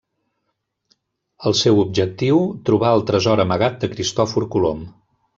[1.49, 4.81] El seu objectiu: trobar el tresor amagat de Cristòfor Colom.